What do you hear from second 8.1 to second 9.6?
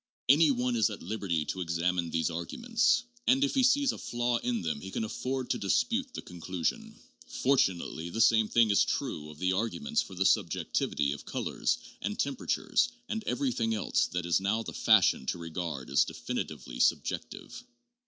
same thing is true of the